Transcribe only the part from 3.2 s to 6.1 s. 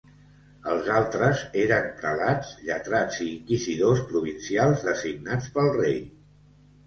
i inquisidors provincials designats pel Rei.